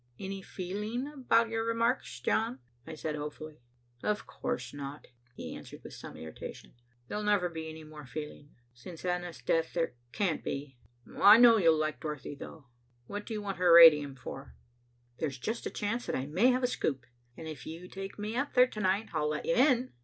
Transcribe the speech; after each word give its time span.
"Any 0.19 0.41
feeling 0.41 1.05
about 1.07 1.49
your 1.49 1.63
remarks, 1.63 2.19
John?" 2.21 2.57
I 2.87 2.95
said 2.95 3.15
hopefully. 3.15 3.59
"Of 4.01 4.25
course 4.25 4.73
not," 4.73 5.05
he 5.35 5.53
answered 5.55 5.83
with 5.83 5.93
some 5.93 6.17
irritation. 6.17 6.73
"There'll 7.07 7.21
never 7.23 7.49
be 7.49 7.69
any 7.69 7.83
more 7.83 8.07
feeling. 8.07 8.55
Since 8.73 9.05
Anna's 9.05 9.43
death 9.43 9.73
there 9.75 9.93
can't 10.11 10.43
be. 10.43 10.79
I 11.21 11.37
know 11.37 11.57
you'll 11.57 11.77
like 11.77 11.99
Dorothy, 11.99 12.33
though. 12.33 12.65
What 13.05 13.27
do 13.27 13.35
you 13.35 13.43
want 13.43 13.57
her 13.57 13.71
radium 13.75 14.15
for?" 14.15 14.55
"There's 15.19 15.37
just 15.37 15.67
a 15.67 15.69
chance 15.69 16.07
that 16.07 16.15
I 16.15 16.25
may 16.25 16.47
have 16.47 16.63
a 16.63 16.67
scoop, 16.67 17.05
and 17.37 17.47
if 17.47 17.67
you'll 17.67 17.87
take 17.87 18.17
me 18.17 18.35
up 18.35 18.55
there 18.55 18.65
to 18.65 18.79
night 18.79 19.09
I'll 19.13 19.29
let 19.29 19.45
you 19.45 19.53
in." 19.53 19.93